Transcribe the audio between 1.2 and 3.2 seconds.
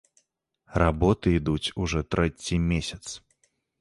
ідуць ужо трэці месяц.